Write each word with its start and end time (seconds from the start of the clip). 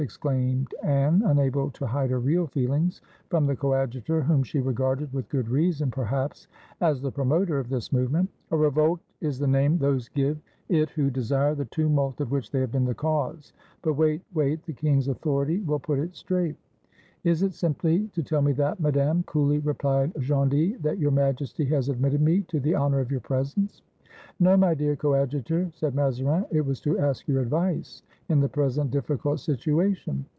exclaimed 0.01 0.73
Anne, 0.81 1.21
unable 1.27 1.69
to 1.69 1.85
hide 1.85 2.09
her 2.09 2.19
real 2.19 2.47
feelings 2.47 3.01
from 3.29 3.45
the 3.45 3.55
Coadjutor, 3.55 4.23
whom 4.23 4.41
she 4.41 4.57
regarded, 4.59 5.13
with 5.13 5.29
good 5.29 5.47
reason, 5.47 5.91
perhaps, 5.91 6.47
as 6.81 7.03
the 7.03 7.11
promoter 7.11 7.59
of 7.59 7.69
this 7.69 7.93
move 7.93 8.11
ment. 8.11 8.27
"A 8.49 8.57
revolt 8.57 8.99
is 9.21 9.37
the 9.37 9.45
name 9.45 9.77
those 9.77 10.09
give 10.09 10.39
it 10.69 10.89
who 10.89 11.11
desire 11.11 11.53
259 11.53 11.53
FRANCE 11.53 11.57
the 11.59 11.75
tumult 11.87 12.19
of 12.19 12.31
which 12.31 12.49
they 12.49 12.61
have 12.61 12.71
been 12.71 12.85
the 12.85 12.95
cause; 12.95 13.53
but 13.83 13.93
wait, 13.93 14.23
wait! 14.33 14.63
the 14.63 14.73
king's 14.73 15.07
authority 15.07 15.59
will 15.61 15.77
put 15.79 15.99
it 15.99 16.15
straight." 16.15 16.55
''Is 17.23 17.43
it 17.43 17.53
simply 17.53 18.07
to 18.13 18.23
tell 18.23 18.41
me 18.41 18.53
that, 18.53 18.79
Madame," 18.79 19.21
coolly 19.27 19.59
replied 19.59 20.13
Gondy, 20.27 20.77
"that 20.77 20.97
Your 20.97 21.11
Majesty 21.11 21.65
has 21.65 21.89
admitted 21.89 22.21
me 22.23 22.41
to 22.47 22.59
the 22.59 22.73
honor 22.73 23.01
of 23.01 23.11
your 23.11 23.19
presence?" 23.21 23.83
"No, 24.39 24.57
my 24.57 24.73
dear 24.73 24.95
Coadjutor," 24.95 25.69
said 25.73 25.95
Mazarin, 25.95 26.45
"it 26.51 26.65
was 26.65 26.81
to 26.81 26.99
ask 26.99 27.27
your 27.27 27.41
advice 27.41 28.03
in 28.27 28.39
the 28.39 28.49
present 28.49 28.91
difficult 28.91 29.39
situation." 29.39 30.25